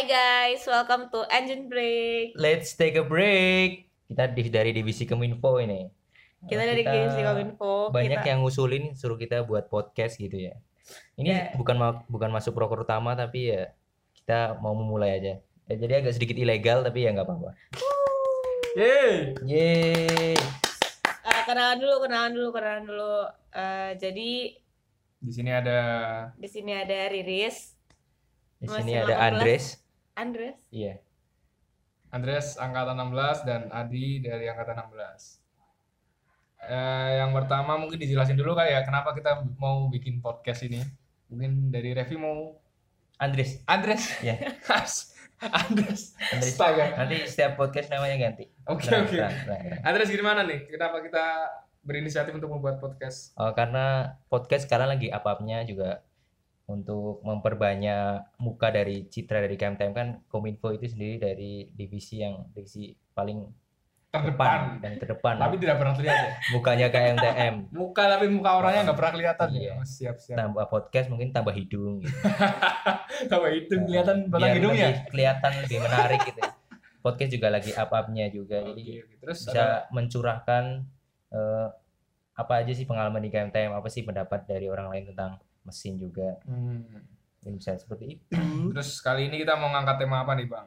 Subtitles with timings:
[0.00, 2.32] Hai guys, welcome to Engine Break.
[2.32, 3.84] Let's take a break.
[4.08, 5.92] Kita di, dari divisi Kominfo ini.
[6.40, 7.92] Kita dari divisi Kominfo.
[7.92, 8.32] Banyak kita...
[8.32, 10.56] yang ngusulin suruh kita buat podcast gitu ya.
[11.20, 11.42] Ini Ya.
[11.52, 13.76] bukan ma- bukan masuk proker utama tapi ya
[14.16, 15.36] kita mau memulai aja.
[15.68, 17.50] Ya, jadi agak sedikit ilegal tapi ya nggak apa-apa.
[18.80, 19.36] Yeay.
[19.44, 20.32] Yeay.
[21.28, 23.16] Eh, kenalan dulu, kenalan dulu, kenalan dulu.
[23.52, 24.30] Eh, jadi
[25.20, 25.78] Di sini ada
[26.40, 27.76] di sini ada Riris,
[28.56, 29.28] Di Masih sini ada 18.
[29.28, 29.89] Andres.
[30.20, 30.56] Andres.
[30.68, 31.00] Iya.
[32.12, 35.40] Andres angkatan 16 dan Adi dari angkatan 16.
[36.60, 40.84] Eh, yang pertama mungkin dijelasin dulu kali ya kenapa kita mau bikin podcast ini.
[41.32, 42.60] Mungkin dari Revi mau
[43.16, 43.64] Andres.
[43.64, 44.20] Andres.
[44.20, 44.36] Ya.
[44.68, 45.16] Andres.
[45.40, 46.02] Andres.
[46.36, 47.00] Astaga.
[47.00, 48.44] Nanti setiap podcast namanya ganti.
[48.68, 49.16] Oke Nah, oke.
[49.16, 49.78] nah, nah, nah.
[49.88, 50.68] Andres gimana nih?
[50.68, 51.24] Kenapa kita
[51.80, 53.32] berinisiatif untuk membuat podcast?
[53.40, 56.04] Oh, karena podcast sekarang lagi apa-apanya juga
[56.70, 62.86] untuk memperbanyak muka dari citra dari KMTM kan Kominfo itu sendiri dari divisi yang divisi
[63.10, 63.50] paling
[64.10, 64.82] Terdepan.
[64.82, 66.30] dan terdepan Tapi tidak pernah terlihat ya.
[66.54, 69.62] mukanya KMTM Muka tapi muka orangnya nggak pernah kelihatan Iya.
[69.62, 69.74] ya.
[69.84, 70.36] Siap siap.
[70.36, 72.18] tambah podcast mungkin tambah hidung gitu.
[73.30, 74.88] Tahu itu kelihatan batang hidungnya.
[75.06, 76.42] kelihatan lebih menarik gitu
[77.00, 79.14] podcast juga lagi apa-apanya juga Oke, jadi oke.
[79.20, 80.64] Terus bisa ada mencurahkan
[81.30, 81.68] eh,
[82.34, 86.38] apa aja sih pengalaman di KMTM apa sih pendapat dari orang lain tentang mesin juga
[86.42, 86.84] Hmm.
[87.40, 88.36] Mungkin bisa seperti itu
[88.70, 90.66] Terus kali ini kita mau ngangkat tema apa nih bang?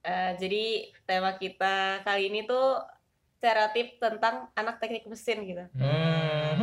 [0.00, 0.64] Eh, jadi
[1.02, 2.76] tema kita kali ini tuh
[3.34, 5.64] stereotip tentang anak teknik mesin gitu.
[5.72, 6.60] Hmm.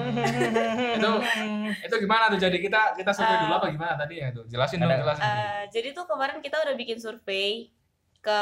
[0.94, 1.10] itu
[1.84, 2.38] itu gimana tuh?
[2.38, 4.46] Jadi kita kita survei Eh, dulu apa gimana tadi ya tuh?
[4.46, 5.22] Jelasin dong, jelasin.
[5.22, 7.74] Eh, jadi tuh kemarin kita udah bikin survei
[8.18, 8.42] ke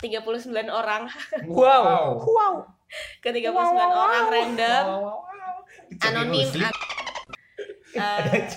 [0.00, 1.08] 39 orang,
[1.46, 2.16] wow.
[2.18, 2.54] wow
[3.24, 3.56] ke 39
[3.88, 5.56] orang random, Wow, wow, wow.
[6.02, 6.44] Anonim.
[6.58, 6.91] an-
[7.92, 8.22] Eh,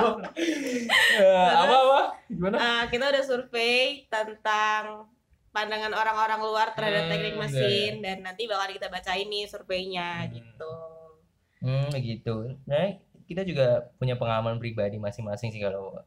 [0.00, 2.00] Eh, apa apa?
[2.26, 2.56] Gimana?
[2.56, 5.04] eh, kita udah survei tentang
[5.50, 10.32] pandangan orang-orang luar terhadap Hmm, teknik mesin dan nanti bakal kita bacain nih surveinya Hmm.
[10.32, 10.72] gitu.
[11.60, 12.56] Hmm, begitu.
[12.64, 12.96] Nah,
[13.26, 16.00] kita juga punya pengalaman pribadi masing-masing sih kalau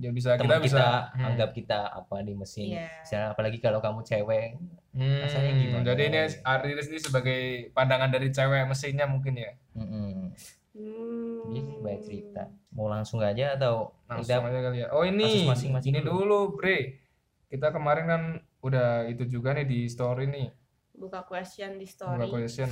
[0.00, 1.26] Ya bisa kita teman kita, bisa hmm.
[1.28, 2.72] anggap kita apa di mesin.
[2.72, 2.88] Iya.
[3.04, 4.56] Misalnya apalagi kalau kamu cewek.
[4.94, 5.84] Hmm, rasanya gimana?
[5.84, 7.40] Jadi ini Ariris ini sebagai
[7.74, 9.52] pandangan dari cewek mesinnya mungkin ya.
[9.74, 10.32] Mm-mm.
[10.74, 11.54] Hmm.
[11.54, 12.42] Jadi banyak cerita.
[12.74, 14.90] Mau langsung aja atau Langsung aja kali ya.
[14.90, 16.26] Oh ini, masing-masing ini dulu.
[16.26, 16.98] dulu, Bre.
[17.46, 18.22] Kita kemarin kan
[18.58, 20.50] udah itu juga nih di story nih,
[20.94, 22.26] Buka question di buka story.
[22.26, 22.66] question.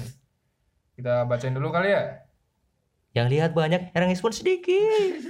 [0.92, 2.26] Kita bacain dulu kali ya.
[3.12, 5.20] yang lihat banyak, yang respon sedikit.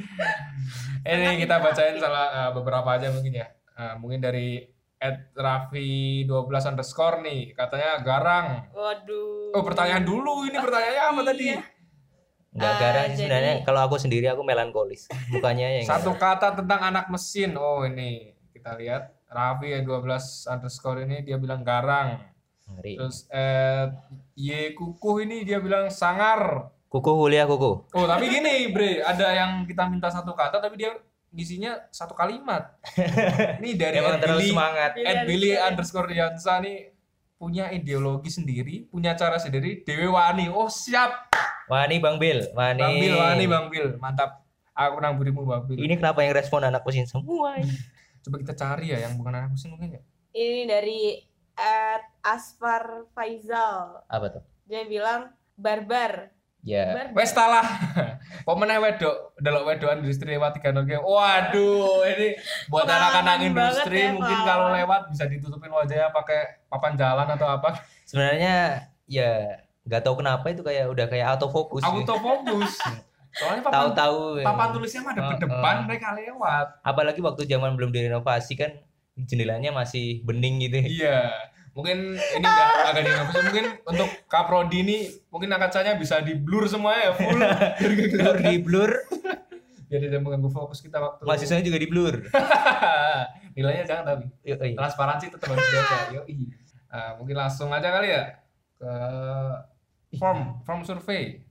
[1.04, 3.46] Ini kita bacain salah eh, beberapa aja mungkin ya.
[3.76, 4.64] Eh, mungkin dari
[4.96, 8.46] at Raffi 12 underscore nih, katanya garang.
[8.72, 9.52] Waduh.
[9.52, 11.44] Oh pertanyaan dulu, ini pertanyaannya apa tadi?
[11.52, 11.60] Iya.
[12.50, 13.54] Enggak Ah, garang sih jadi- sebenarnya.
[13.62, 15.06] Kalau aku sendiri aku melankolis.
[15.28, 17.54] Mukanya yang Satu kata tentang anak mesin.
[17.54, 19.86] Oh ini kita lihat Raffi 12
[20.44, 22.18] underscore ini dia bilang garang.
[22.68, 22.94] ngeri.
[22.96, 23.86] Terus eh
[24.32, 26.70] Y kukuh ini dia bilang sangar.
[26.86, 27.86] Kuku kuliah kuku.
[27.88, 30.90] Oh tapi gini bre, ada yang kita minta satu kata tapi dia
[31.30, 32.74] ngisinya satu kalimat.
[33.62, 34.90] Ini dari Emang Ed terlalu Billy, semangat.
[34.92, 36.10] Billy Ed Billy underscore.
[36.10, 36.78] underscore Yansa nih
[37.36, 39.80] punya ideologi sendiri, punya cara sendiri.
[39.80, 41.29] Dewi Wani, oh siap.
[41.70, 42.82] Wah ini Bang Bil, wah ini.
[42.82, 44.42] Bang Bil, Wani, Bang Bil, mantap.
[44.74, 45.78] Aku nang burimu Bang Bil.
[45.78, 47.54] Ini kenapa yang respon anak mesin semua?
[48.26, 50.02] Coba kita cari ya yang bukan anak mesin mungkin ya.
[50.34, 51.22] Ini dari
[51.54, 54.02] at Asfar Faizal.
[54.10, 54.42] Apa tuh?
[54.66, 56.34] Dia bilang barbar.
[56.66, 56.90] Ya.
[56.90, 57.22] Barbar.
[57.22, 57.62] Wes talah.
[58.50, 62.34] Pemenang wedok, delok wedokan industri lewat tiga nol Waduh, ini
[62.66, 67.78] buat anak-anak industri ya, mungkin kalau lewat bisa ditutupin wajahnya pakai papan jalan atau apa.
[68.02, 71.82] Sebenarnya ya nggak tahu kenapa itu kayak udah kayak autofocus.
[71.82, 72.74] Autofokus.
[73.30, 74.20] Soalnya papan, Tahu-tahu.
[74.36, 74.44] ya.
[74.44, 75.82] papan tulisnya mah ada Oh, depan, oh.
[75.86, 76.66] mereka lewat.
[76.82, 78.74] Apalagi waktu zaman belum direnovasi kan
[79.16, 80.82] jendelanya masih bening gitu.
[80.82, 81.30] Iya.
[81.70, 83.38] Mungkin ini enggak agak dinovasi.
[83.46, 84.98] Mungkin untuk Kaprodi ini
[85.30, 87.38] mungkin kancanya bisa di blur semuanya ya full.
[88.10, 88.90] Blur di blur,
[89.86, 91.22] Biar tidak mengganggu fokus kita waktu.
[91.22, 92.14] mahasiswanya juga di blur.
[93.54, 94.26] Nilainya jangan tapi.
[94.74, 96.34] Transparansi tetap harus dijaga yoi
[96.90, 98.39] Nah, mungkin langsung aja kali ya
[98.80, 98.94] ke
[100.16, 101.44] form form survey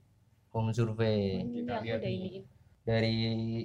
[0.50, 2.42] Form survei Ini kita aku lihat ini.
[2.82, 3.16] dari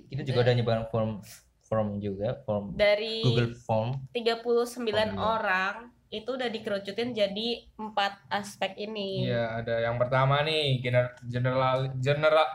[0.06, 1.18] kita juga udah nyebar form
[1.66, 4.46] form juga form Dari Google Form 39
[4.86, 5.06] iya.
[5.18, 5.76] orang
[6.14, 9.26] itu udah dikerucutin jadi empat aspek ini.
[9.26, 12.48] iya ada yang pertama nih gener general general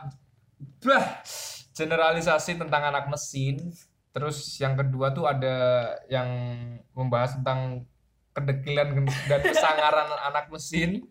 [0.79, 1.05] bah,
[1.75, 3.59] generalisasi tentang anak mesin
[4.15, 6.27] terus yang kedua tuh ada yang
[6.95, 7.83] membahas tentang
[8.31, 11.03] kedekilan dan kesangaran anak mesin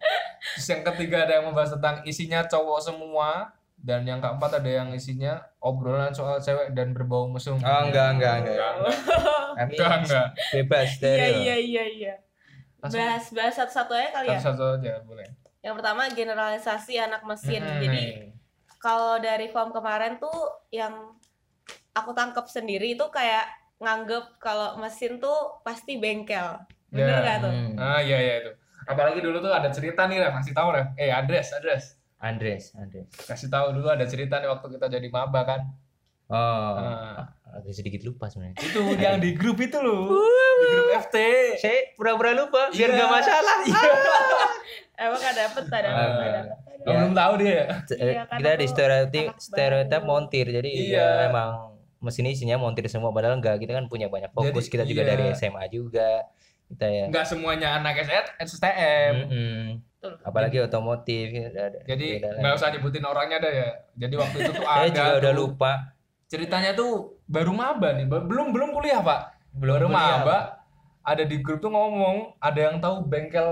[0.56, 4.92] terus yang ketiga ada yang membahas tentang isinya cowok semua dan yang keempat ada yang
[4.92, 7.56] isinya obrolan soal cewek dan berbau mesum.
[7.56, 8.58] Oh, enggak, enggak, enggak.
[9.56, 10.26] Kami Enggak, enggak.
[10.52, 11.38] bebas Iya stereo.
[11.40, 12.14] iya iya iya.
[12.84, 13.00] Langsung.
[13.00, 14.40] Bahas bahas satu-satu aja kali ya.
[14.40, 15.28] Satu-satu aja boleh.
[15.64, 17.64] Yang pertama generalisasi anak mesin.
[17.64, 18.04] Hmm, Jadi
[18.80, 20.38] kalau dari form kemarin tuh
[20.68, 21.16] yang
[21.96, 23.48] aku tangkap sendiri itu kayak
[23.80, 26.60] nganggep kalau mesin tuh pasti bengkel.
[26.90, 27.18] Bener Ya.
[27.20, 27.50] gak tuh?
[27.50, 27.74] Hmm.
[27.76, 28.50] Ah iya iya itu.
[28.82, 30.90] Apalagi dulu tuh ada cerita nih lah, kasih tahu lah.
[30.94, 31.84] Eh address, address.
[32.18, 33.08] Andres, Andres.
[33.16, 35.60] Kasih tahu dulu ada cerita nih waktu kita jadi maba kan.
[36.26, 36.36] Oh,
[36.76, 37.26] Ah.
[37.50, 38.60] agak sedikit lupa sebenarnya.
[38.60, 40.14] Itu yang di grup itu loh.
[40.60, 41.16] di grup FT.
[41.56, 42.94] Saya pura-pura lupa biar Iya.
[42.94, 43.56] nggak masalah.
[45.00, 46.56] Emang gak dapet, gak dapet, gak dapet.
[46.80, 47.48] Lo belum tahu dia.
[47.48, 47.64] ya?
[47.90, 50.46] Iya, karena kita di stereotip stereotip montir.
[50.46, 51.00] Jadi Iya.
[51.00, 51.50] ya emang
[51.98, 53.56] mesin isinya montir semua padahal enggak.
[53.58, 54.68] Kita kan punya banyak fokus.
[54.68, 55.10] Jadi, kita juga iya.
[55.10, 56.28] dari SMA juga.
[56.70, 57.04] Kita ya.
[57.10, 57.98] Enggak semuanya anak
[58.38, 59.14] STM.
[59.26, 59.62] Mm-mm.
[60.00, 60.12] Betul.
[60.22, 61.26] Apalagi otomotif.
[61.28, 62.40] ya, ada- ada- Jadi beda lah.
[62.40, 63.68] nggak usah nyebutin orangnya dah ya.
[63.98, 65.72] Jadi waktu itu tuh Saya ada juga udah lupa.
[66.24, 70.38] ceritanya tuh baru maba nih, belum belum kuliah pak, Belum baru kuliah, maba.
[71.02, 73.50] Ada di grup tuh ngomong, ada yang tahu bengkel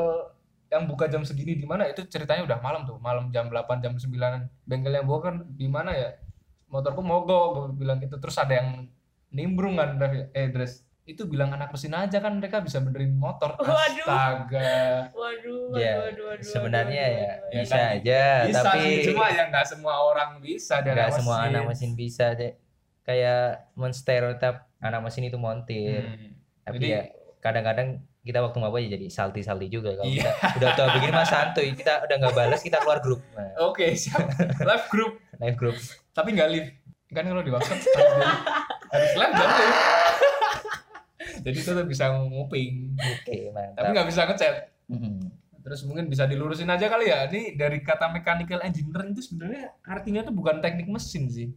[0.71, 1.91] yang buka jam segini di mana?
[1.91, 4.15] Itu ceritanya udah malam tuh, malam jam 8 jam 9
[4.63, 6.23] Bengkel yang buka kan di mana ya?
[6.67, 8.15] Motorku mogok, gue bilang gitu.
[8.17, 8.87] Terus ada yang
[9.29, 13.57] nimbrung kan, Rev, eh dress itu bilang anak mesin aja kan mereka bisa benerin motor.
[13.65, 14.05] Waduh.
[14.05, 15.09] Astaga.
[15.17, 17.61] Waduh, waduh, Ya, waduh, waduh, sebenarnya waduh, ya waduh, waduh.
[17.65, 21.37] Bisa kan, aja, Bisa tapi sih, cuma ya nggak semua orang bisa dan nggak semua
[21.43, 22.53] anak mesin bisa deh.
[23.03, 26.05] Kayak menstereotip anak mesin itu montir.
[26.05, 26.37] Hmm.
[26.63, 27.01] Tapi Jadi- ya
[27.41, 27.89] kadang-kadang
[28.21, 30.29] kita waktu maba ya jadi salty-salty juga kalau Iya.
[30.29, 33.97] kita udah tahu begini mas santuy kita udah nggak balas kita keluar grup nah, Oke,
[33.97, 34.21] siap.
[34.61, 35.17] Live group.
[35.41, 35.77] live grup
[36.13, 36.69] tapi nggak live
[37.09, 38.13] kan kalau di WhatsApp harus
[38.93, 39.79] harus live dan live
[41.49, 44.55] jadi tetap bisa nguping oke mantap tapi nggak bisa ngechat
[44.87, 45.17] Mm-mm.
[45.61, 50.21] terus mungkin bisa dilurusin aja kali ya ini dari kata mechanical engineering itu sebenarnya artinya
[50.23, 51.49] tuh bukan teknik mesin sih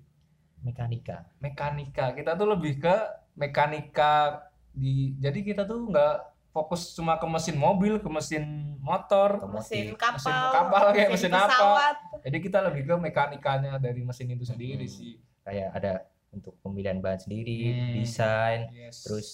[0.59, 2.95] mekanika mekanika kita tuh lebih ke
[3.35, 6.15] mekanika di jadi kita tuh nggak
[6.49, 8.43] fokus cuma ke mesin mobil ke mesin
[8.77, 9.97] motor mesin Otomotif.
[9.97, 11.43] kapal, Mesin kapal kayak mesin apa.
[11.45, 11.95] pesawat.
[12.21, 14.91] jadi kita lebih ke mekanikanya dari mesin itu sendiri Hmm.
[14.93, 15.93] sih kayak ada
[16.29, 17.93] untuk pemilihan bahan sendiri Hmm.
[17.97, 19.01] desain yes.
[19.01, 19.27] terus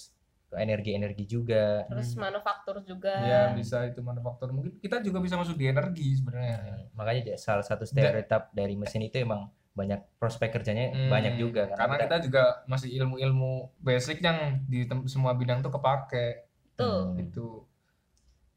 [0.53, 1.83] energi-energi juga.
[1.91, 2.23] Terus Hmm.
[2.23, 3.11] manufaktur juga.
[3.19, 4.55] ya bisa itu manufaktur.
[4.55, 6.57] Mungkin kita juga bisa masuk di energi sebenarnya.
[6.57, 11.69] Hmm, makanya salah satu stereotip dari mesin itu emang banyak prospek kerjanya Hmm, banyak juga
[11.69, 16.47] karena kita juga masih ilmu-ilmu basic yang di tem- semua bidang tuh kepake.
[16.73, 17.13] Tuh.
[17.13, 17.61] Hmm, itu.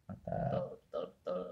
[0.06, 1.42] Betul, betul, betul.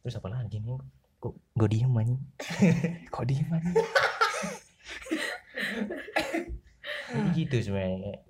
[0.00, 0.76] terus apa lagi nih?
[1.16, 2.20] Kok gue diem anjing?
[3.12, 3.72] Kok diem anjing?
[7.14, 8.20] Jadi gitu sebenarnya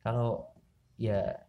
[0.00, 0.48] kalau
[0.96, 1.40] ya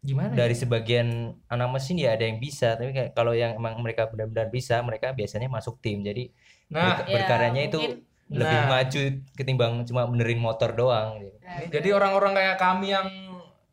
[0.00, 4.08] gimana dari sebagian anak mesin ya ada yang bisa tapi kayak kalau yang emang mereka
[4.08, 6.00] benar-benar bisa mereka biasanya masuk tim.
[6.00, 6.32] Jadi
[6.70, 8.68] nah ber- berkaryanya itu mungkin- lebih Nah.
[8.70, 9.02] maju
[9.34, 11.34] ketimbang cuma benerin motor doang gitu.
[11.42, 13.06] Nah, jadi orang-orang kayak kami yang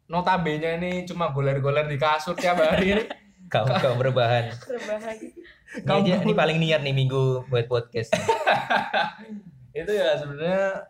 [0.10, 3.04] notabene ini cuma goler-goler di kasur tiap hari ini.
[3.54, 8.12] Kaum kaum berbahan ini, aja, ini paling niat nih minggu buat podcast.
[9.72, 10.84] Itu ya sebenarnya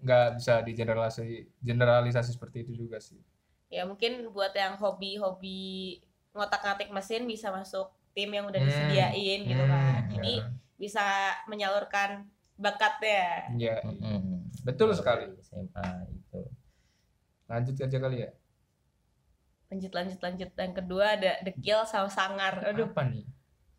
[0.00, 3.20] nggak bisa di generalisasi generalisasi seperti itu juga sih
[3.68, 8.66] Ya mungkin buat yang hobi-hobi ngotak-ngatik mesin bisa masuk tim yang udah Hmm.
[8.66, 9.82] disediain gitu Hmm, kan.
[9.86, 10.00] ya.
[10.10, 10.34] Jadi
[10.74, 11.04] bisa
[11.46, 12.26] menyalurkan
[12.56, 13.46] bakatnya.
[13.54, 14.50] ya Mm-mm.
[14.60, 15.30] Betul sekali.
[15.38, 16.40] SMA itu
[17.46, 18.30] lanjut aja kali ya
[19.68, 20.50] Lanjut lanjut lanjut.
[20.50, 22.58] Yang kedua ada dekil sama sangar.
[22.66, 23.22] Aduh, apa nih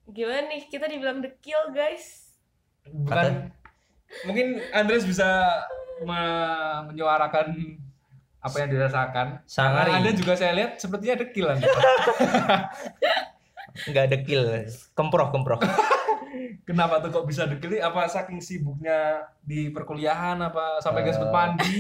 [0.08, 0.68] gimana nih?
[0.68, 2.32] Kita dibilang dekil, guys.
[2.82, 3.52] bukan
[4.24, 5.28] mungkin Andres bisa
[6.02, 7.48] me- menyuarakan
[8.38, 11.68] apa yang dirasakan sangar Anda juga saya lihat sepertinya dekil Anda.
[13.88, 14.42] nggak dekil
[14.92, 15.62] kemproh kemproh
[16.62, 17.78] Kenapa tuh kok bisa dekil?
[17.78, 21.06] Apa saking sibuknya di perkuliahan apa sampai Eh.
[21.06, 21.74] gak sempet mandi?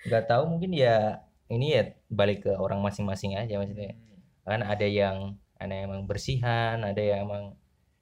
[0.00, 3.92] nggak tahu mungkin ya ini ya balik ke orang masing-masing aja maksudnya
[4.42, 5.16] kan ada yang
[5.54, 7.52] ada yang emang bersihan ada yang emang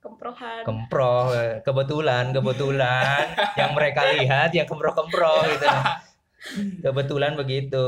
[0.09, 0.63] Kemprohan.
[0.65, 1.27] kemproh
[1.61, 3.25] kebetulan kebetulan
[3.61, 5.67] yang mereka lihat yang kemproh kemproh gitu
[6.81, 7.87] kebetulan begitu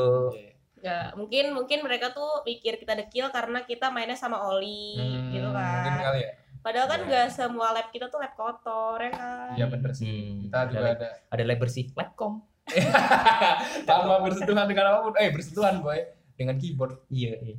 [0.79, 5.47] ya, mungkin mungkin mereka tuh pikir kita dekil karena kita mainnya sama oli Hmm, gitu
[5.47, 5.57] Mungkin
[5.93, 6.01] kan.
[6.03, 6.33] kali ya.
[6.61, 7.07] Padahal kan Iya.
[7.07, 9.53] nggak semua lab kita tuh lab kotor ya kan.
[9.55, 10.05] Iya bener sih.
[10.05, 11.09] Hmm, Kita ada juga lab, ada.
[11.27, 12.33] ada lab bersih labcom
[13.89, 15.15] Tanpa bersentuhan dengan apa pun.
[15.17, 16.01] Eh bersentuhan boy
[16.35, 17.01] dengan keyboard.
[17.09, 17.57] iya iya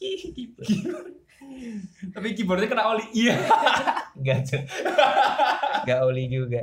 [2.14, 3.04] Tapi keyboardnya kena oli.
[3.12, 3.34] Iya.
[4.16, 4.62] Enggak tuh.
[5.84, 6.62] Enggak oli juga.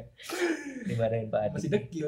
[0.85, 1.53] Dimarahin Pak Adi.
[1.57, 2.07] Masih dekil.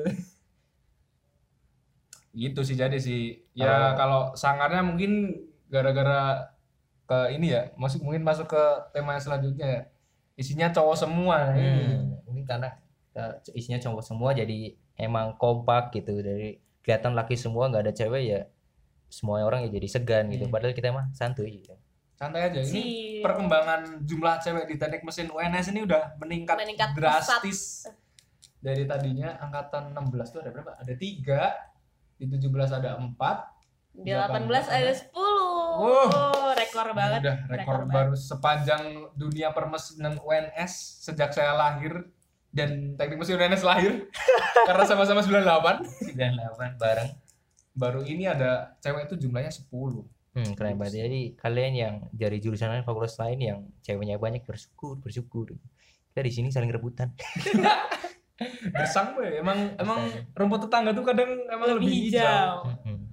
[2.29, 3.41] Gitu sih jadi sih.
[3.57, 5.33] Ya kalau sangarnya mungkin
[5.67, 6.53] gara-gara
[7.09, 9.81] ke ini ya, masuk mungkin masuk ke tema yang selanjutnya ya.
[10.37, 11.51] Isinya cowok semua.
[11.53, 12.15] Hmm.
[12.47, 12.71] karena
[13.13, 18.23] eh, isinya cowok semua jadi emang kompak gitu dari kelihatan laki semua nggak ada cewek
[18.25, 18.41] ya
[19.05, 20.53] semua orang ya jadi segan gitu Hmm.
[20.53, 21.77] padahal kita mah santuy gitu.
[22.19, 22.83] Santai aja ini Si
[23.23, 27.87] perkembangan jumlah cewek di teknik mesin UNS ini udah meningkat, Meningkat drastis.
[28.59, 30.75] dari tadinya angkatan 16 tuh ada berapa?
[30.75, 31.55] Ada tiga
[32.19, 33.55] di 17 ada empat
[33.95, 34.35] di 18
[34.67, 35.15] ada 10.
[35.15, 35.79] Wow.
[35.79, 37.23] Oh, rekor banget.
[37.23, 38.83] udah rekor rekor baru sepanjang
[39.15, 42.03] dunia permesinan UNS sejak saya lahir
[42.51, 44.11] dan teknik mesin UNS lahir.
[44.67, 47.09] Karena sama-sama 98 98 bareng.
[47.79, 51.05] Baru ini ada cewek itu jumlahnya 10 Hmm, keren banget.
[51.05, 55.57] Jadi kalian yang dari jurusan lain, fakultas lain yang ceweknya banyak bersyukur, bersyukur.
[56.09, 57.09] Kita di sini saling rebutan.
[58.71, 59.99] gersang gue emang emang
[60.31, 62.23] rumput tetangga tuh kadang emang lebih, Lebih hijau.
[62.23, 62.55] hijau.
[62.87, 63.03] Hmm.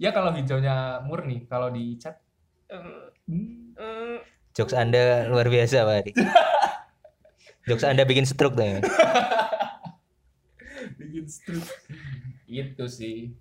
[0.00, 2.16] ya kalau hijaunya murni kalau dicat
[2.70, 4.16] Mm, mm,
[4.54, 6.12] Jokes Anda luar biasa, Pak Adi.
[7.66, 8.62] Jokes Anda bikin stroke tuh.
[8.62, 8.78] ya.
[11.02, 11.66] bikin stroke
[12.46, 13.34] itu sih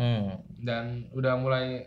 [0.00, 0.40] Hmm.
[0.56, 1.84] dan udah mulai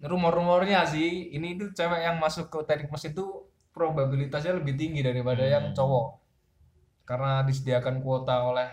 [0.00, 5.44] rumor-rumornya sih ini tuh cewek yang masuk ke teknik mesin tuh probabilitasnya lebih tinggi daripada
[5.44, 5.76] yang Hmm.
[5.76, 6.08] cowok
[7.04, 8.70] karena disediakan kuota oleh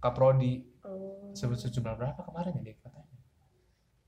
[0.00, 1.32] Kaprodi oh.
[1.36, 3.12] sebut sejumlah berapa kemarin ya dia katanya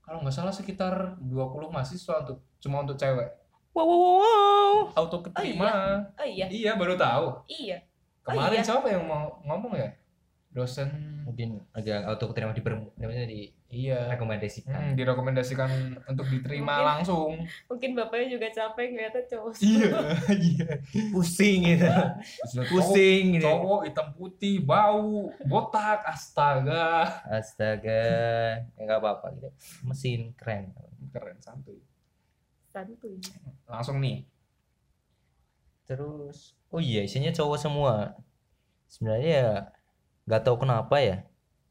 [0.01, 3.29] kalau nggak salah sekitar 20 mahasiswa untuk cuma untuk cewek
[3.77, 7.77] Wow, wow, wow, auto keterima Oh iya, iya baru tahu iya.
[8.25, 8.65] kemarin iya.
[8.65, 9.93] siapa yang mau ngomong ya
[10.57, 10.89] dosen
[11.27, 12.63] Mungkin agak auto keterima di
[12.97, 14.73] namanya di iya rekomendasikan.
[14.73, 15.69] Hmm, direkomendasikan
[16.07, 16.87] untuk diterima Mungkin.
[16.87, 17.31] langsung
[17.67, 19.53] Mungkin bapaknya juga capek ngeliatnya cowok.
[19.59, 19.91] iya
[20.31, 20.67] iya
[21.11, 21.83] Pusing gitu.
[22.71, 23.43] Pusing gitu.
[23.43, 28.03] cowok, cowok hitam putih bau botak astaga Astaga,
[28.63, 29.49] ya nggak apa-apa gitu.
[29.83, 30.71] Mesin keren.
[31.11, 31.83] keren santuy
[32.71, 33.19] Santuy.
[33.67, 34.23] langsung nih
[35.87, 38.11] Terus, oh iya isinya cowok semua.
[38.91, 39.51] Sebenarnya ya
[40.27, 41.17] nggak tahu kenapa ya,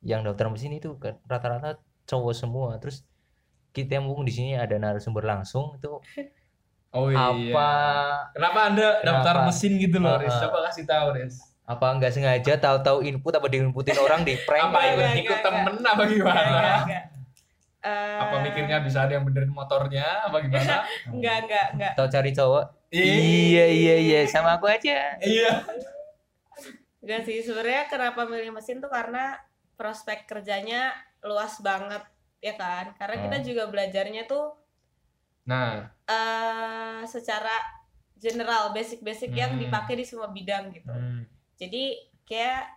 [0.00, 1.76] yang daftar mesin itu kan rata-rata
[2.08, 2.80] cowok semua.
[2.80, 3.04] Terus
[3.70, 6.00] kita yang mumpung di sini ada narasumber langsung itu
[6.96, 7.68] oh apa
[8.32, 9.48] kenapa anda daftar Kenapa?
[9.52, 10.42] mesin gitu loh Riz Ah, ah.
[10.48, 11.36] coba kasih tahu Riz
[11.66, 15.44] apa nggak sengaja tahu-tahu input apa diinputin orang di prank apa ikut enggak, ikut enggak,
[15.44, 17.04] temen apa gimana enggak, enggak.
[17.86, 20.74] Eh, apa mikirnya bisa ada yang benerin motornya apa gimana
[21.12, 21.92] Enggak, enggak, enggak.
[21.98, 22.64] Tahu cari cowok?
[22.90, 25.18] Iya iya iya sama aku aja.
[25.20, 25.52] iya
[27.06, 29.38] Enggak sih, sebenarnya kenapa milih mesin tuh karena
[29.78, 30.90] prospek kerjanya
[31.22, 32.02] luas banget
[32.42, 32.98] ya kan?
[32.98, 33.46] Karena kita Hmm.
[33.46, 34.58] juga belajarnya tuh
[35.46, 37.54] nah eh secara
[38.18, 39.62] general, basic-basic yang Hmm.
[39.62, 40.90] dipakai di semua bidang gitu.
[40.90, 41.22] hmm.
[41.54, 41.94] Jadi
[42.26, 42.75] kayak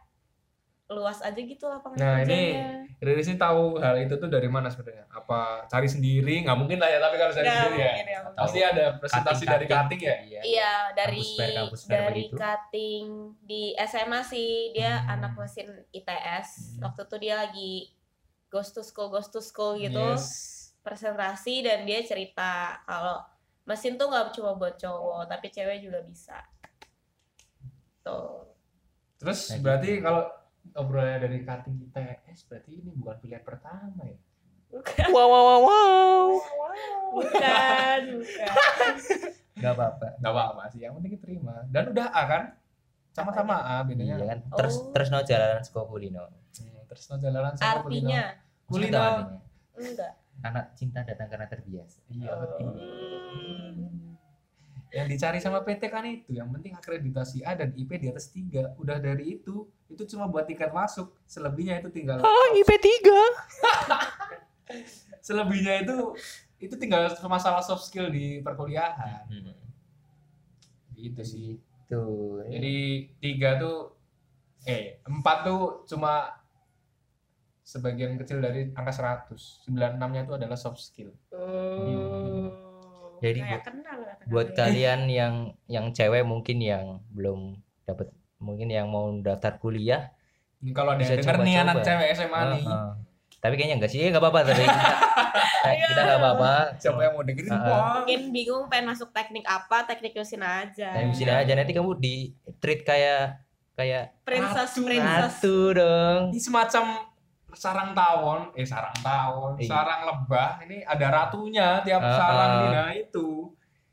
[0.89, 2.58] luas aja gitu lapangan Nah, ini.
[2.98, 6.89] Riris ini tahu hal itu tuh dari mana sebenarnya apa cari sendiri nggak mungkin lah
[6.89, 8.19] ya tapi kalau cari Nggak sendiri ya mungkin ya.
[8.34, 10.41] Pasti ada presentasi dari cutting ya Iya.
[10.41, 12.36] Iya, dari Kampus fair, kampus fair dari begitu.
[12.36, 13.05] cutting
[13.39, 15.13] di SMA sih dia Hmm.
[15.15, 16.50] anak mesin ITS.
[16.75, 16.81] Hmm.
[16.84, 17.74] Waktu itu dia lagi
[18.48, 19.93] ghost to school, ghost to school gitu.
[19.96, 20.58] Yes.
[20.79, 23.22] presentasi dan dia cerita kalau
[23.63, 26.39] mesin tuh nggak cuma buat cowok tapi cewek juga bisa
[28.01, 28.48] tuh
[29.17, 30.01] Terus berarti gitu.
[30.01, 30.24] kalau
[30.72, 34.18] obrolannya dari cutting ITS berarti ini bukan pilihan pertama ya?
[35.10, 36.28] Wow wow wow wow.
[37.12, 38.94] bukan bukan
[39.58, 40.08] Gak apa-apa.
[40.18, 41.68] Gak apa-apa sih, yang penting diterima.
[41.68, 42.44] Dan udah A kan?
[43.10, 44.16] Sama-sama A bedanya.
[44.16, 44.39] Iya kan.
[44.56, 44.94] Terus Oh.
[44.94, 46.24] terus no jalanan sekolah kulino.
[46.56, 48.08] Hmm, terus no jalanan artinya kulino.
[48.08, 48.30] Cinta
[48.70, 49.00] Kulino.
[49.01, 49.39] artinya.
[49.75, 52.00] enggak Anak cinta datang karena terbiasa.
[52.08, 52.38] Iya Oh.
[52.39, 52.72] betul.
[54.89, 58.74] Yang dicari sama PT kan itu, yang penting akreditasi A dan IP di atas 3.
[58.81, 61.13] Udah dari itu, itu cuma buat tiket masuk.
[61.29, 62.25] Selebihnya itu tinggal
[62.58, 63.05] IP 3.
[65.25, 65.98] selebihnya itu
[66.60, 69.29] itu tinggal masalah soft skill di perkuliahan.
[69.29, 69.55] Hmm.
[70.98, 71.50] Gitu sih.
[71.89, 72.46] Tuh.
[72.50, 73.93] Jadi tiga tuh
[74.67, 76.36] eh empat tuh cuma
[77.63, 79.69] sebagian kecil dari angka 100.
[79.69, 81.13] 96-nya itu adalah soft skill.
[81.29, 82.38] Oh.
[83.19, 84.55] Jadi Kayak buat- kenal buat ya.
[84.57, 85.33] kalian yang
[85.67, 90.11] yang cewek mungkin yang belum dapat mungkin yang mau daftar kuliah
[90.57, 92.63] Ini kalau ada yang denger nih anak cewek SMA nih.
[92.63, 92.89] Heeh.
[93.38, 94.91] tapi kayaknya enggak sih enggak apa-apa tapi kita,
[95.88, 97.51] kita enggak apa-apa Siapa yang mau dengerin?
[97.51, 97.83] Wah.
[97.95, 102.31] mungkin bingung pengen masuk teknik apa teknik mesin aja Nah, sini aja nanti kamu di
[102.57, 103.39] treat kayak
[103.73, 104.83] kayak princess Ratu.
[104.83, 106.83] princess ratu dong Ini semacam
[107.51, 109.68] sarang tawon, eh sarang tawon, Iya.
[109.68, 110.62] sarang lebah.
[110.62, 112.68] Ini ada ratunya tiap Ah, sarang ini.
[112.72, 113.27] Nah itu,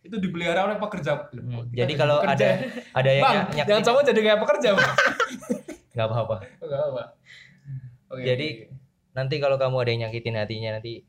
[0.01, 1.27] itu dipelihara oleh pekerja.
[1.29, 2.47] Hmm, jadi kalau pekerja.
[2.47, 2.49] ada
[2.95, 4.69] ada yang bang, nyak- jangan cowok jadi kayak pekerja.
[4.73, 4.93] Bang.
[5.99, 7.03] apa-apa Enggak apa.
[8.09, 8.23] Oke.
[8.23, 8.69] Jadi-
[9.11, 11.01] nanti kalau kamu ada yang nyakitin hatinya nanti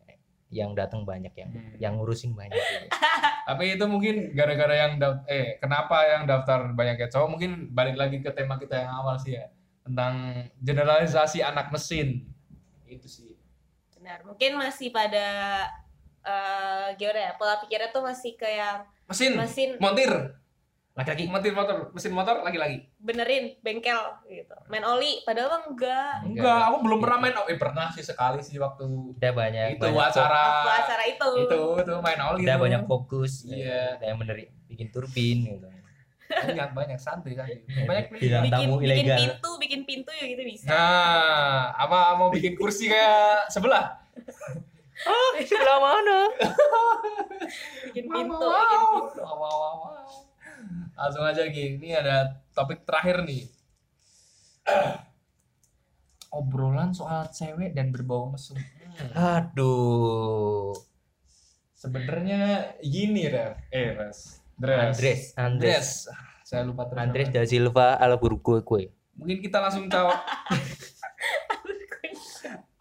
[0.47, 1.75] yang datang banyak yang Hmm.
[1.77, 2.87] yang ngurusin banyak gitu.
[3.45, 4.95] Tapi itu mungkin gara-gara yang
[5.27, 9.35] eh kenapa yang daftar banyaknya cowok mungkin balik lagi ke tema kita yang awal sih
[9.35, 9.51] ya
[9.83, 10.13] tentang
[10.57, 12.23] generalisasi anak mesin.
[12.87, 13.35] Itu sih.
[13.93, 15.27] Benar, mungkin masih pada
[16.21, 17.31] eh gimana ya?
[17.35, 20.11] Pola pikirnya tuh masih kayak Mesin, mesin montir,
[20.91, 22.83] laki-laki montir motor, mesin motor lagi-lagi.
[22.99, 23.95] benerin bengkel
[24.27, 24.51] gitu.
[24.67, 26.13] Main oli padahal mah enggak.
[26.27, 26.43] Enggak.
[26.43, 29.83] Enggak, aku belum pernah main oh, eh pernah sih sekali sih waktu udah banyak itu
[29.87, 30.43] banyak acara
[30.75, 31.29] acara itu.
[31.47, 32.63] itu itu main oli udah itu.
[32.67, 33.95] banyak fokus Iya.
[33.95, 34.35] ada yang bener
[34.67, 35.67] bikin turbin gitu
[36.27, 37.47] banyak banyak santai kan?
[37.87, 39.17] Banyak Bilang bikin tamu bikin ilegal.
[39.19, 40.67] pintu, bikin pintu ya gitu bisa.
[40.69, 43.95] nah apa mau bikin kursi kayak sebelah?
[45.05, 46.19] Oh sebelah mana?
[47.89, 49.21] Bikin Wow, pintu, wow, bikin pintu.
[49.23, 50.09] Wow, wow, wow, wow.
[50.97, 51.77] langsung aja Gi.
[51.77, 52.15] Ini ada
[52.51, 53.45] topik terakhir nih.
[56.27, 58.57] Obrolan soal cewek dan berbau mesum.
[58.57, 59.13] Hmm.
[59.13, 60.73] aduh.
[61.77, 64.81] Sebenarnya gini Ref eh Res Andres.
[64.81, 65.87] Andres Andres.
[66.09, 68.89] Ah, saya lupa terus Andres da Silva Alburquerque.
[69.13, 70.09] Mungkin kita langsung tahu.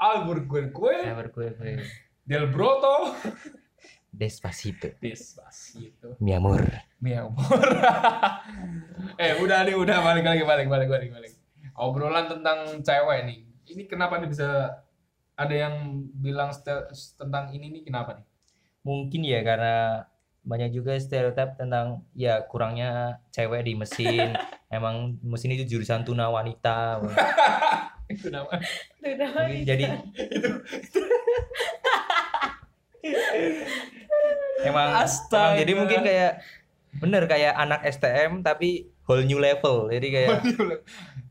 [0.01, 0.97] Alburquerque.
[1.05, 1.85] Alburquerque.
[2.25, 3.13] Del Broto.
[4.09, 4.89] Despacito.
[5.05, 6.17] Despacito.
[6.25, 6.65] Mi amor.
[7.05, 7.45] Mi amor.
[9.21, 10.01] eh udah nih udah.
[10.01, 11.33] Balik lagi balik balik balik balik.
[11.77, 13.45] Obrolan tentang cewek nih.
[13.69, 14.81] Ini kenapa nih bisa
[15.37, 16.57] ada yang bilang
[17.21, 17.83] tentang ini nih?
[17.85, 18.25] Kenapa nih?
[18.87, 20.07] mungkin ya karena
[20.47, 24.39] banyak juga stereotip tentang ya kurangnya cewek di mesin.
[24.71, 27.03] Emang mesin itu jurusan tuna wanita.
[29.67, 29.85] Jadi
[34.67, 35.55] emang, Astaga.
[35.55, 36.33] emang jadi mungkin kayak
[37.03, 39.91] bener kayak anak STM tapi whole new level.
[39.91, 40.39] Jadi kayak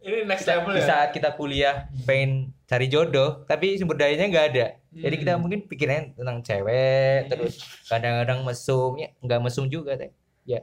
[0.04, 0.88] ini next level di ya.
[0.88, 4.66] saat kita kuliah pengen cari jodoh tapi sumber dayanya nggak ada
[4.96, 5.42] jadi kita Hmm.
[5.44, 7.60] mungkin pikirannya tentang cewek terus
[7.92, 10.12] kadang-kadang mesum ya nggak mesum juga teh.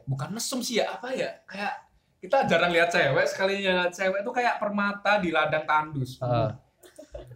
[0.09, 1.29] Bukan mesum sih ya apa ya?
[1.45, 1.75] Kayak
[2.23, 3.91] kita jarang lihat cewek sekalinya.
[3.91, 6.23] Cewek itu kayak permata di ladang tandus.
[6.23, 6.55] Uh,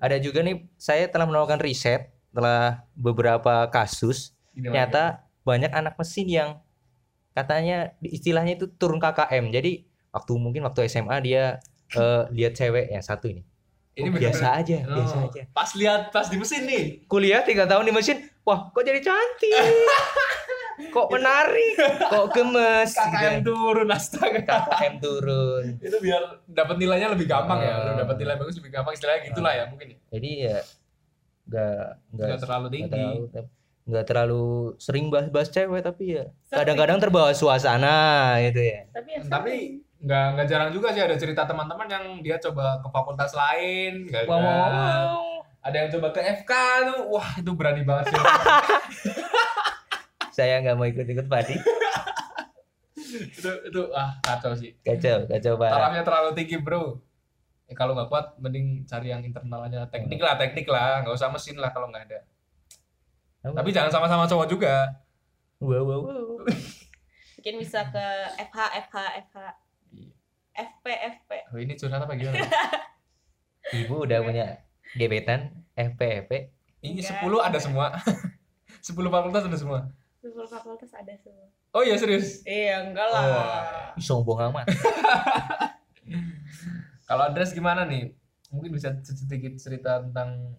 [0.00, 6.28] ada juga nih saya telah melakukan riset setelah beberapa kasus Ini ternyata banyak anak mesin
[6.28, 6.50] yang
[7.32, 11.60] katanya istilahnya itu turun KKM jadi waktu mungkin waktu SMA dia
[11.96, 13.44] eh, lihat cewek yang satu ini
[13.96, 16.84] Ini Oh, biasa aja Oh, biasa aja Pas lihat pas di mesin nih.
[17.04, 19.56] kuliah tiga tahun di mesin wah kok jadi cantik
[20.92, 23.50] kok menarik kok gemes KKM gitu.
[23.50, 24.40] turun astaga.
[24.44, 27.82] KKM turun itu biar dapat nilainya lebih gampang ya Ah.
[27.82, 29.98] Udah dapat nilai bagus lebih gampang istilahnya gitulah ya mungkin ya.
[30.10, 30.58] jadi ya
[31.46, 33.22] nggak nggak terlalu tinggi terlalu
[33.86, 34.44] nggak terlalu
[34.76, 37.96] sering bahas-bahas cewek tapi ya kadang-kadang terbawa suasana
[38.42, 39.54] gitu ya Tapi ya tapi
[39.96, 44.28] nggak nggak jarang juga sih ada cerita teman-teman yang dia coba ke fakultas lain gagal.
[44.28, 45.40] wow, wow, wow.
[45.64, 46.52] ada yang coba ke FK
[46.92, 48.20] tuh wah itu berani banget sih.
[50.36, 51.56] Saya nggak mau ikut-ikut padi
[53.16, 54.76] itu itu ah kacau sih.
[54.84, 57.00] Kacau kacau banget tarafnya terlalu tinggi bro.
[57.66, 59.88] Eh, kalau nggak kuat mending cari yang internal aja.
[59.88, 61.02] Teknik lah teknik lah.
[61.02, 62.20] Nggak usah mesin lah kalau nggak ada.
[63.46, 64.90] Tapi jangan sama-sama cowok juga.
[65.56, 66.36] Wow, wow, wow.
[67.46, 68.06] mungkin bisa ke
[68.42, 68.96] FH, FH,
[69.30, 69.38] FH,
[70.56, 71.30] FP, FP.
[71.52, 72.40] oh, ini curhat apa gimana
[73.78, 74.46] ibu udah punya
[74.94, 76.32] gebetan FP FP
[76.80, 77.20] ini Enggak.
[77.20, 77.86] 10 ada semua
[78.86, 79.80] 10 fakultas ada semua
[80.16, 81.46] Seluruh fakultas ada semua.
[81.70, 83.24] oh iya serius Iya, enggak lah.
[83.94, 84.66] Ih, sombong amat
[87.06, 88.10] Kalau Andres gimana nih?
[88.50, 90.54] Mungkin bisa sedikit cerita tentang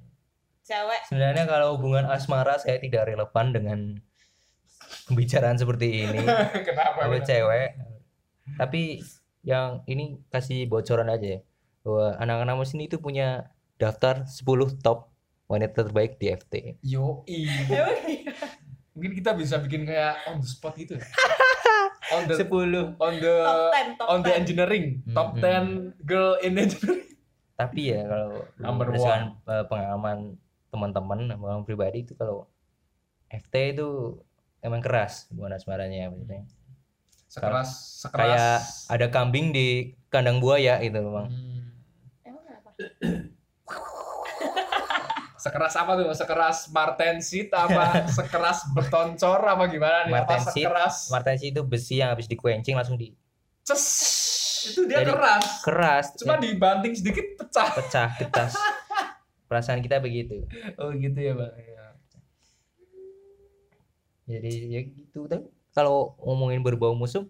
[0.64, 3.80] Cewek sebenarnya kalau hubungan asmara saya tidak relevan dengan
[5.08, 6.20] pembicaraan seperti ini
[6.68, 7.08] kenapa?
[7.08, 7.72] kalau cewek
[8.60, 9.00] tapi
[9.48, 11.42] yang ini kasih bocoran aja ya
[11.80, 13.48] bahwa anak-anak mesin itu punya
[13.80, 14.44] daftar 10
[14.78, 15.08] top
[15.48, 17.24] wanita terbaik di FT Yo,
[18.92, 21.00] mungkin kita bisa bikin kayak on the spot gitu.
[21.00, 21.06] ya?
[22.16, 22.52] on the 10
[22.98, 24.40] on the top 10, top on the 10.
[24.42, 25.94] engineering, top Mhm.
[25.96, 27.08] 10 girl in engineering.
[27.56, 30.18] tapi ya kalau Number berdasarkan eh, pengalaman
[30.68, 32.46] teman-teman pengalaman pribadi itu kalau
[33.28, 34.20] FT itu
[34.60, 36.46] emang keras hubungan asmaranya maksudnya
[37.28, 38.60] Sekeras sekeras kayak
[38.90, 39.68] ada kambing di
[40.08, 41.60] kandang buaya gitu memang Hmm.
[42.24, 42.70] Emang apa?
[45.38, 46.10] Sekeras apa tuh?
[46.12, 48.04] Sekeras Marten Seat apa?
[48.18, 50.14] sekeras beton cor apa gimana nih?
[50.14, 50.66] Apa Marten Seat.
[50.66, 53.14] sekeras Martensi itu besi yang habis dikuencing langsung di
[53.62, 53.84] ces
[54.66, 55.46] itu dia Jadi- keras.
[55.62, 57.70] keras Cuma dibanting sedikit pecah.
[57.74, 58.56] pecah getas
[59.48, 60.44] perasaan kita begitu
[60.76, 61.52] Oh gitu ya, Bang.
[61.54, 61.86] Ya.
[64.26, 67.30] jadi ya gitu tapi kalau ngomongin berbau musuh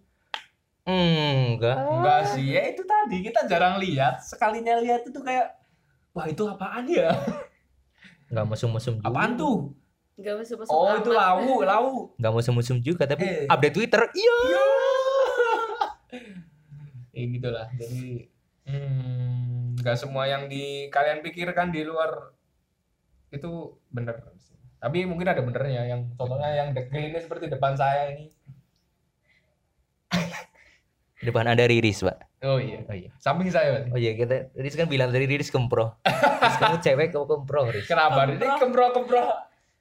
[0.88, 4.24] hmm, enggak Enggak sih, ya itu tadi kita jarang lihat.
[4.24, 5.52] Sekalinya lihat itu kayak
[6.16, 7.12] wah itu apaan ya?
[8.32, 9.76] enggak musuh-musuh juga Apaan tuh?
[10.18, 11.22] Nggak mesum-mesum Oh, itu amat.
[11.22, 11.94] lawu, lawu.
[12.18, 13.46] nggak mau semusum juga tapi Eh.
[13.46, 14.38] update Twitter iya
[17.14, 17.68] ya gitulah.
[17.78, 18.26] Jadi
[18.66, 22.34] hmm, semua yang di kalian pikirkan di luar
[23.30, 24.18] itu bener.
[24.78, 28.30] Tapi mungkin ada benernya yang contohnya yang dekil ini seperti depan saya ini.
[31.18, 32.86] depan ada Riris pak Oh iya.
[32.86, 33.90] oh iya Samping saya berarti.
[33.90, 37.90] oh iya kita Riris kan bilang tadi Riris kemproh Terus kamu cewek kamu kemproh Riris
[37.90, 38.30] Kenapa?
[38.30, 39.26] Ini kemproh kemproh.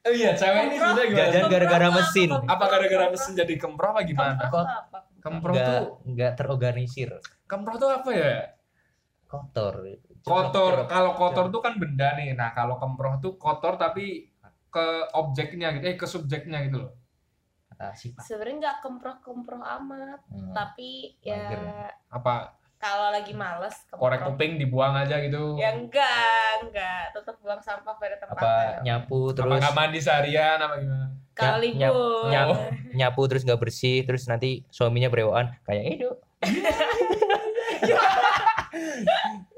[0.07, 1.31] Oh iya, cewek ini sebenarnya gimana?
[1.35, 2.31] Jangan gara-gara mesin.
[2.31, 4.43] Apa gara-gara mesin jadi kemproh apa gimana?
[5.19, 7.11] Kemproh nggak tuh nggak terorganisir
[7.51, 8.55] kemproh tuh apa ya?
[9.27, 9.83] kotor
[10.23, 10.91] Kotor.
[10.91, 12.35] Kalau kotor tuh kan benda nih.
[12.35, 14.27] Nah, kalau kemproh tuh kotor tapi
[14.77, 16.93] ke objeknya gitu, eh ke subjeknya gitu loh.
[17.93, 18.21] Sih, Pak.
[18.23, 20.53] Sebenarnya nggak kemproh-kemproh amat, Hmm.
[20.53, 21.61] tapi ya Mager.
[22.11, 22.35] Apa
[22.77, 25.57] kalau lagi males korek kuping dibuang aja gitu?
[25.57, 27.13] Ya enggak, enggak.
[27.13, 28.81] Tetap buang sampah pada apa tempatnya.
[28.83, 31.07] nyapu Apa terus nggak mandi seharian apa gimana?
[31.33, 32.29] Kalau nyap- libur.
[32.29, 36.17] nyap- nyapu terus nggak bersih terus nanti suaminya berewaan kayak Edo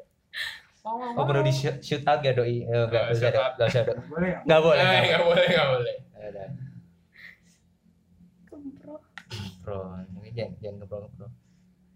[0.85, 3.53] oh perlu di shoot, shoot out gak doi Eh, nggak Eh, usah out.
[3.55, 4.43] nggak usah dok Boleh nggak?
[4.45, 5.97] nggak boleh Eh, nggak boleh, nggak boleh.
[6.19, 6.45] Ada.
[9.61, 9.79] Bro
[10.11, 11.31] mungkin jangan jangan ngebrol ngebrol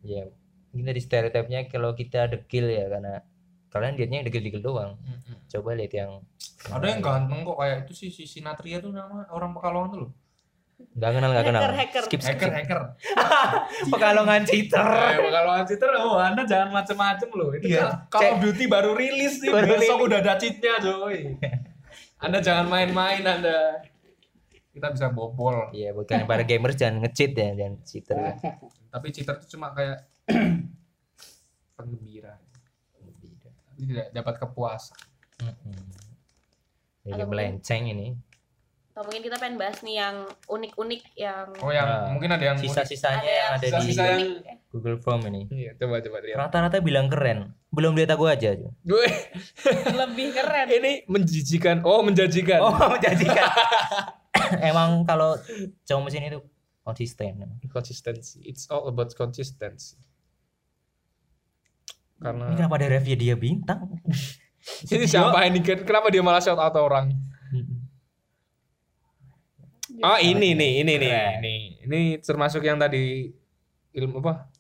[0.03, 0.23] ya
[0.69, 3.23] mungkin dari stereotipnya kalau kita dekil ya karena
[3.69, 4.93] kalian lihatnya yang dekil doang
[5.49, 6.13] coba lihat yang
[6.63, 10.11] Ada yang ganteng kok kayak itu sih si Sinatria tuh nama orang Pekalongan tuh loh.
[10.93, 12.03] Nggak kenal nggak kenal Hacker, hacker.
[12.05, 12.59] skip skip, Hacker, skip.
[12.59, 12.81] hacker.
[13.93, 17.49] pekalongan cheater Eh, Pekalongan cheater, oh Anda jangan macem-macem loh.
[17.53, 20.07] Itu kan Call of Duty baru rilis nih, Baru besok rilis.
[20.07, 21.19] udah ada cheatnya coy.
[22.19, 23.83] Anda jangan main-main Anda.
[24.69, 25.69] Kita bisa bobol.
[25.71, 28.17] Iya, buat kalian para gamers jangan nge-cheat ya, jangan cheater.
[28.89, 30.01] Tapi cheater itu cuma kayak
[31.77, 32.35] penggembira.
[32.95, 34.99] Tapi tidak dapat kepuasan.
[35.41, 35.83] Mm-mm.
[37.03, 38.15] Jadi Atau melenceng ini.
[38.93, 42.59] Atau mungkin kita pengen bahas nih yang unik-unik yang Oh yang Nah, mungkin ada yang
[42.61, 44.37] Sisa-sisanya Ada yang yang ada di sisa-sisa yang- unik.
[44.45, 44.57] eh.
[44.69, 45.43] Google Form ini.
[45.49, 46.37] Iya, coba coba lihat.
[46.39, 47.57] Rata-rata bilang keren.
[47.69, 48.53] Belum lihat aku aja.
[48.83, 49.07] Gue
[49.97, 50.69] lebih keren.
[50.71, 51.81] ini menjijikan.
[51.83, 52.61] Oh, menjanjikan.
[52.61, 53.49] Oh, menjanjikan.
[54.69, 55.41] Emang kalau
[55.83, 56.41] cowok mesin itu
[56.81, 57.49] konsisten.
[57.67, 58.45] Consistency.
[58.45, 59.97] It's all about consistency.
[62.17, 63.89] Karena Ini kenapa ada review dia bintang?
[64.93, 65.59] ini siapa ini?
[65.61, 67.32] Kenapa dia malah shout out orang?
[70.03, 71.55] Oh ini nih, ini nih, ini,
[71.87, 73.31] ini termasuk yang tadi
[73.95, 74.51] ilmu apa?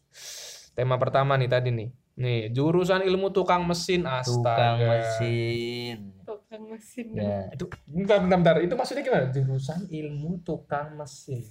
[0.72, 1.88] Tema pertama nih tadi nih.
[2.12, 4.38] Nih jurusan ilmu tukang mesin astaga.
[4.38, 5.98] Tukang mesin.
[6.22, 7.06] Tukang mesin.
[7.16, 7.50] Ya.
[7.50, 8.56] Itu bentar, bentar, bentar.
[8.62, 9.26] Itu maksudnya gimana?
[9.32, 11.42] Jurusan ilmu tukang mesin.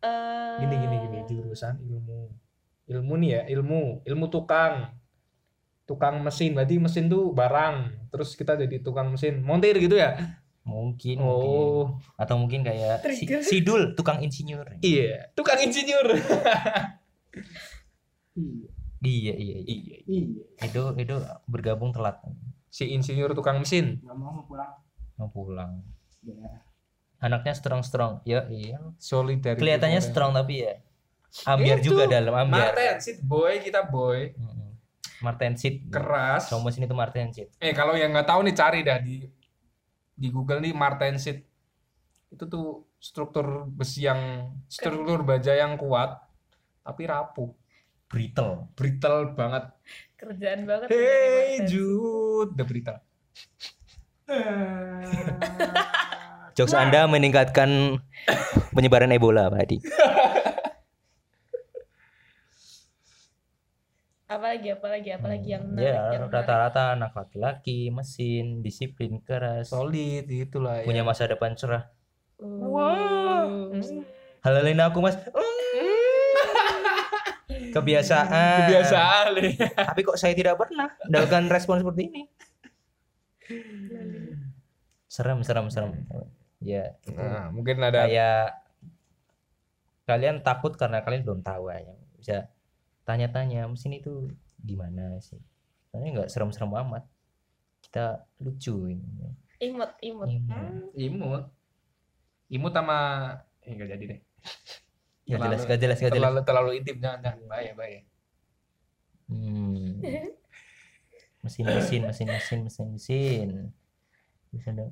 [0.00, 1.18] Eh, Gini gini gini.
[1.26, 2.30] Jurusan ilmu.
[2.90, 4.94] Ilmu nih ya, ilmu, ilmu tukang.
[5.88, 8.08] Tukang mesin, berarti mesin tuh barang.
[8.14, 10.38] Terus kita jadi tukang mesin, montir gitu ya?
[10.70, 11.50] Mungkin, mungkin.
[11.50, 13.26] Oh, Atau mungkin kayak si.
[13.26, 14.78] Sidul, tukang insinyur.
[14.86, 16.06] iya, tukang insinyur.
[18.38, 18.68] Iya.
[19.00, 19.58] Iya, iya, iya.
[19.64, 19.96] iya.
[20.06, 20.44] Iya.
[20.70, 21.16] Itu itu
[21.48, 22.20] bergabung telat.
[22.70, 23.98] Si insinyur tukang mesin.
[24.04, 24.72] Nggak mau mau pulang.
[25.18, 25.70] Mau pulang.
[26.22, 26.62] Ya.
[27.20, 28.22] Anaknya strong-strong.
[28.28, 28.78] Ya, iya.
[29.00, 29.58] Solidarity.
[29.60, 30.12] Kelihatannya Forever.
[30.14, 30.72] strong tapi ya
[31.46, 31.94] ambiar Itu.
[31.94, 32.74] juga dalam ambiar.
[32.74, 34.34] Martin Seed boy kita boy.
[35.24, 35.88] Martin Seed.
[35.88, 36.48] keras.
[36.52, 37.48] Cowok mesin itu Martin Seed.
[37.60, 39.24] Eh kalau yang nggak tahu nih cari dah di
[40.20, 41.40] di Google nih Martin Seed.
[42.28, 46.20] Itu tuh struktur besi yang struktur baja yang kuat
[46.84, 47.48] tapi rapuh,
[48.10, 48.68] Brittle.
[48.76, 49.72] brittle banget.
[50.20, 50.92] kerjaan banget.
[50.92, 53.00] Hey Jude, the brittle.
[56.58, 58.02] Jokes Anda meningkatkan
[58.76, 59.78] penyebaran Ebola, Pak Adi.
[64.30, 66.46] Apalagi apalagi apalagi yang menarik, Ya, yang menarik.
[66.46, 71.06] rata-rata anak laki-laki, mesin, disiplin, keras, Solid gitulah punya ya.
[71.06, 71.90] masa depan cerah.
[72.38, 73.82] Hmm.
[74.40, 75.18] Halalin aku, Mas.
[77.70, 78.58] Kebiasaan.
[78.64, 79.54] Kebiasaan nih.
[79.76, 82.22] Tapi kok saya tidak pernah mendapatkan respon seperti ini?
[85.06, 85.92] Serem, serem, serem.
[86.58, 88.62] Ya, Nah, mungkin ada kayak
[90.04, 91.94] kalian takut karena kalian belum tahu aja.
[92.14, 92.36] Bisa
[93.10, 95.42] tanya-tanya mesin itu gimana sih?
[95.86, 97.02] Soalnya nggak serem-serem amat.
[97.80, 98.04] Kita
[98.38, 99.02] lucu ini.
[99.60, 100.94] imut imut Imut.
[100.94, 101.44] imut.
[102.48, 102.96] Imut sama
[103.60, 104.20] eh nggak jadi deh.
[105.20, 106.22] Nggak Terlalu- jelas, nggak jelas, nggak jelas.
[106.26, 108.00] Terlalu terlalu intim jangan jangan bahaya bahaya.
[109.26, 110.02] Hmm.
[111.40, 113.48] Mesin, mesin, mesin, mesin, mesin, mesin.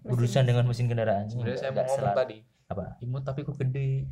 [0.07, 1.27] Urusan dengan mesin kendaraan.
[1.27, 2.21] Sebenarnya saya mau Nggak ngomong selalu.
[2.23, 2.37] tadi.
[2.69, 2.85] Apa?
[3.01, 4.07] Imut tapi kok gede.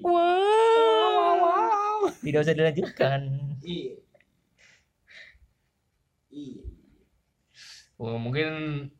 [0.00, 1.19] Wow.
[2.20, 3.20] Tidak usah dilanjutkan.
[3.60, 3.94] Iya.
[6.30, 6.62] Iya.
[8.00, 8.48] Oh, mungkin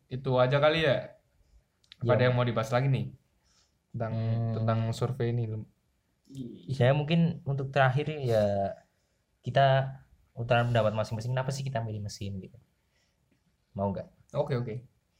[0.07, 1.17] itu aja kali ya.
[2.01, 2.25] Apa ada Iya.
[2.29, 3.05] yang mau dibahas lagi nih
[3.91, 4.53] tentang Hmm.
[4.55, 5.51] tentang survei ini
[6.71, 8.71] saya mungkin untuk terakhir ya
[9.43, 9.99] kita
[10.31, 12.55] utarakan pendapat masing-masing kenapa sih kita milih mesin gitu
[13.75, 14.75] mau nggak oke oke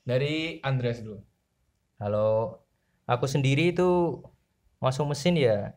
[0.07, 1.19] dari Andreas dulu
[1.99, 2.63] kalau
[3.03, 4.23] aku sendiri itu
[4.79, 5.75] masuk mesin ya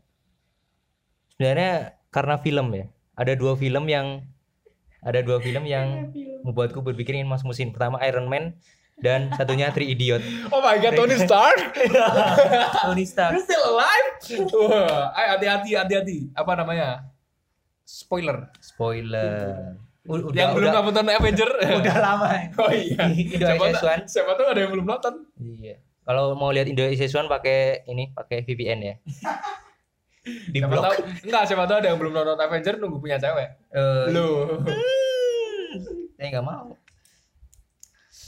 [1.35, 1.73] sebenarnya
[2.09, 2.87] karena film ya.
[3.15, 4.27] Ada dua film yang
[5.05, 6.11] ada dua film yang
[6.43, 8.57] membuatku berpikir ingin masuk mesin pertama Iron Man
[8.99, 11.77] dan satunya Three Idiot oh my god Tony Stark?
[12.83, 13.37] Tony Stark.
[13.43, 14.09] Still alive?
[14.55, 16.19] Wah ayo hati-hati hati-hati.
[16.33, 17.05] Apa namanya?
[17.85, 18.49] Spoiler.
[18.65, 19.77] Spoiler.
[20.05, 21.51] U- udah yang belum udah, nonton Avenger.
[21.81, 22.29] Udah lama.
[22.61, 23.09] Oh iya.
[23.13, 25.15] Indo siapa, SS1 tahu- siapa tahu ada yang belum nonton.
[25.37, 25.77] Iya.
[26.05, 28.95] Kalau mau lihat Indo SS1 pakai ini, pakai VPN ya.
[30.25, 30.83] Di siapa blok.
[30.83, 34.27] tahu enggak siapa tahu ada yang belum nonton Avenger nunggu punya cewek Eh, lu
[36.15, 36.73] saya nggak mau.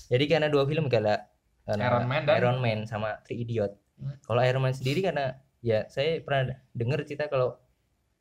[0.07, 1.27] Jadi karena dua film kayak
[1.65, 3.73] karena Iron Man dan- Iron Man sama Three Idiot.
[3.97, 4.15] Hmm.
[4.21, 7.57] Kalau Iron Man sendiri karena ya saya pernah dengar cerita kalau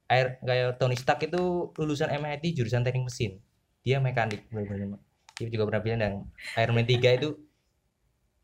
[0.05, 3.41] Air kayak Tony Stark itu lulusan MIT jurusan teknik mesin.
[3.81, 5.01] Dia mekanik benar-benar.
[5.35, 6.15] Dia juga pernah bilang yang
[6.55, 7.29] Iron Man 3 itu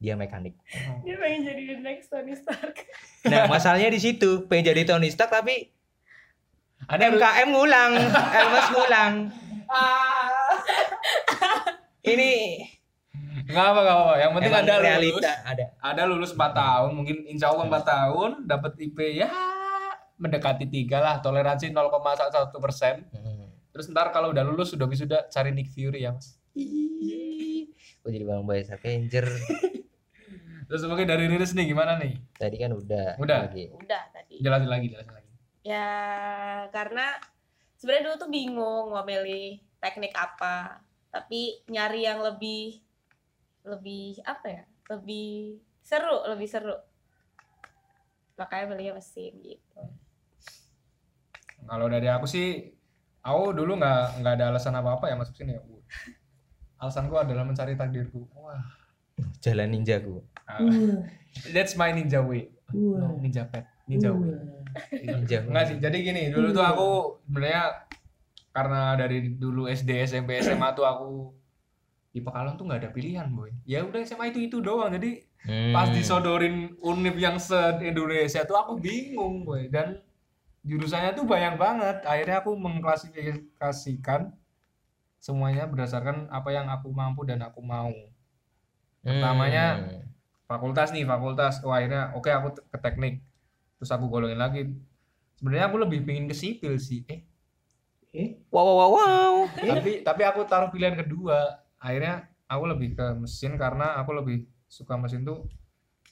[0.01, 0.57] dia mekanik.
[1.05, 2.73] Dia pengen jadi the next Tony Stark.
[3.21, 5.69] Nah, masalahnya di situ, pengen jadi Tony Stark tapi
[6.89, 7.93] ada MKM ngulang,
[8.33, 9.13] Elmas ngulang.
[12.01, 12.31] Ini
[13.41, 15.65] nggak apa nggak apa yang penting emang ada lulus realita ada.
[15.81, 19.27] ada lulus 4 tahun mungkin insya Allah 4 tahun dapat IP ya
[20.15, 23.49] mendekati tiga lah toleransi 0,1 persen Hmm.
[23.71, 26.37] terus ntar kalau udah lulus sudah wisuda cari Nick Fury ya mas
[28.01, 29.25] Kok jadi bang Boy Avenger?
[30.71, 33.19] Terus mungkin dari Riris nih gimana nih Tadi kan udah.
[33.19, 33.51] Udah.
[33.51, 33.67] Lagi.
[33.75, 34.39] Udah tadi.
[34.39, 35.29] jelasin lagi jelasin lagi
[35.61, 35.91] Ya
[36.73, 37.19] karena
[37.77, 40.81] sebenarnya dulu tuh bingung mau milih teknik apa,
[41.13, 42.81] tapi nyari yang lebih
[43.61, 44.63] lebih apa ya?
[44.89, 46.73] Lebih seru, lebih seru.
[48.41, 49.81] Makanya milihnya mesin gitu.
[51.61, 52.73] kalau dari aku sih
[53.21, 55.61] aku dulu nggak nggak ada alasan apa apa ya masuk sini ya
[56.81, 58.80] alasanku adalah mencari takdirku wah
[59.39, 60.21] Jalan ninjaku.
[60.45, 60.59] ah,
[61.55, 64.35] that's my ninja way no, ninja pet ninja way
[65.03, 65.43] Ninja.
[65.43, 66.87] Enggak sih, jadi gini, dulu tuh aku
[67.27, 67.63] sebenarnya
[68.55, 71.35] karena dari dulu SD, SMP, SMA tuh aku
[72.11, 73.51] di Pekalongan tuh nggak ada pilihan, boy.
[73.63, 74.91] Ya udah SMA itu itu doang.
[74.91, 75.73] Jadi Hmm.
[75.73, 79.67] pas disodorin univ yang se Indonesia tuh aku bingung, boy.
[79.67, 79.99] Dan
[80.61, 82.05] jurusannya tuh banyak banget.
[82.05, 84.31] Akhirnya aku mengklasifikasikan
[85.17, 87.91] semuanya berdasarkan apa yang aku mampu dan aku mau
[89.01, 90.01] pertamanya hmm.
[90.45, 91.61] fakultas nih fakultas.
[91.65, 93.13] Oh akhirnya oke okay, aku ke teknik.
[93.81, 94.69] Terus aku golongin lagi.
[95.37, 97.01] Sebenarnya aku lebih pingin ke sipil sih.
[97.09, 97.25] Eh.
[98.13, 98.29] Eh?
[98.53, 99.35] Wow wow wow, wow.
[99.57, 99.71] Eh?
[99.71, 101.65] tapi tapi aku taruh pilihan kedua.
[101.81, 105.47] Akhirnya aku lebih ke mesin karena aku lebih suka mesin tuh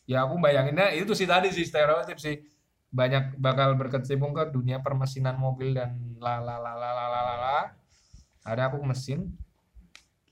[0.09, 2.41] ya aku bayanginnya itu sih tadi sih stereotip sih.
[2.89, 6.41] Banyak bakal berkecimpung ke dunia permesinan mobil dan la.
[8.41, 9.29] Ada aku mesin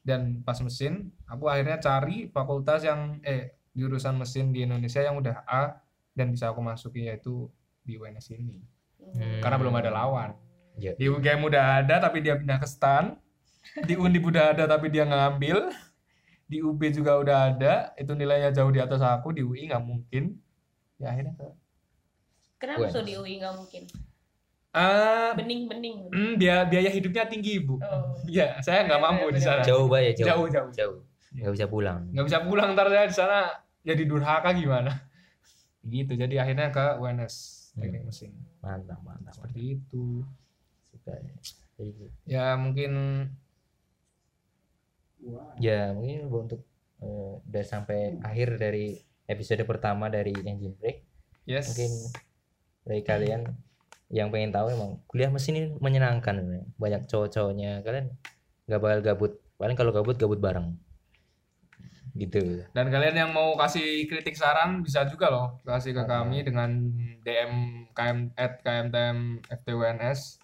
[0.07, 5.43] dan pas mesin aku akhirnya cari fakultas yang eh jurusan mesin di Indonesia yang udah
[5.43, 5.83] A
[6.15, 7.51] dan bisa aku masuki yaitu
[7.83, 8.63] di UNS ini.
[8.97, 9.39] Hmm.
[9.39, 10.35] karena belum ada lawan.
[10.77, 10.93] Ya.
[10.93, 13.19] di UGM udah ada tapi dia pindah ke STAN.
[13.83, 15.57] Di Undip udah ada tapi dia nggak ngambil.
[16.47, 19.35] Di UB juga udah ada itu nilainya jauh di atas aku.
[19.35, 20.39] Di UI nggak mungkin.
[20.97, 21.47] Ya akhirnya ke
[22.57, 23.83] Kenapa tuh di UI nggak mungkin?
[24.71, 26.07] Ah Bening-bening.
[26.07, 28.15] hmm, biaya biaya hidupnya tinggi ibu Oh.
[28.29, 30.69] ya saya nggak mampu di sana Jauh banget ya jauh jauh.
[30.69, 30.97] jauh Jauh.
[31.33, 31.99] Nggak bisa pulang.
[32.09, 33.39] nggak bisa pulang ntar saya di sana
[33.81, 34.91] jadi durhaka gimana
[35.87, 37.35] gitu jadi akhirnya ke UNS
[37.73, 38.99] teknik mesin Mantap mantap.
[39.05, 39.33] mantap.
[39.37, 40.25] seperti itu
[40.89, 41.13] Suka.
[41.13, 41.33] ya.
[41.73, 42.05] Jadi gitu.
[42.25, 42.91] ya mungkin
[45.57, 46.61] Ya mungkin untuk
[46.99, 51.03] eh, udah sampai akhir dari episode pertama dari Engine Break.
[51.43, 51.91] yes Mungkin
[52.83, 53.41] dari kalian
[54.07, 56.39] yang pengen tahu emang kuliah mesin ini menyenangkan
[56.75, 58.15] banyak cowok-cowoknya kalian
[58.65, 60.75] nggak bakal gabut paling kalau gabut gabut bareng
[62.17, 66.89] gitu Dan kalian yang mau kasih kritik saran bisa juga loh kasih ke kami dengan
[67.21, 67.53] DM
[67.93, 70.41] KM at KMTM FTWNS.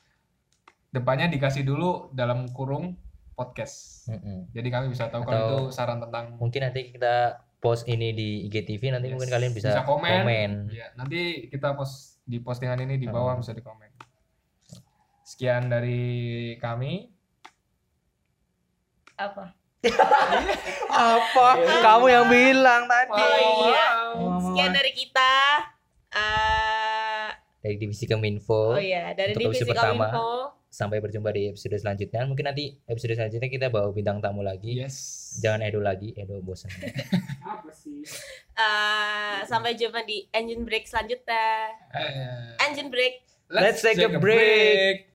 [0.93, 2.93] Depannya dikasih dulu dalam kurung
[3.33, 4.05] podcast.
[4.05, 4.53] Mm-mm.
[4.53, 8.45] Jadi kami bisa tahu kalau Atau- itu saran tentang mungkin nanti kita post ini di
[8.45, 9.13] IGTV nanti Yes.
[9.17, 10.13] mungkin kalian bisa, Bisa komen.
[10.21, 10.51] komen.
[10.69, 13.91] ya, nanti kita post di postingan ini di bawah bisa di komen.
[15.23, 16.01] Sekian dari
[16.57, 17.07] kami.
[19.15, 19.53] Apa?
[20.95, 21.47] apa
[21.83, 23.87] kamu yang bilang tadi Oh iya.
[24.39, 25.33] Sekian dari kita.
[26.13, 27.27] Eh,
[27.59, 30.07] dari divisi Kominfo oh iya, dari Untuk divisi episode pertama.
[30.07, 30.31] Kominfo.
[30.69, 35.37] sampai berjumpa di episode selanjutnya mungkin nanti episode selanjutnya kita bawa bintang tamu lagi Yes.
[35.37, 36.69] jangan Edo lagi Edo bosan
[37.45, 38.01] Apa sih?
[38.53, 41.73] Eh, sampai jumpa di engine break selanjutnya.
[41.89, 43.25] Eh, engine break.
[43.49, 45.09] Let's take a break.